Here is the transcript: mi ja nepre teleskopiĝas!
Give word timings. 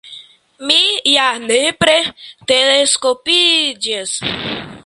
mi 0.69 0.77
ja 1.15 1.27
nepre 1.49 1.99
teleskopiĝas! 2.53 4.19